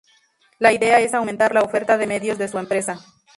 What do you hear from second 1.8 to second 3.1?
de medios de su empresa.